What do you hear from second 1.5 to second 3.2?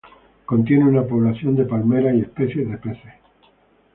de palmeras y especies de peces.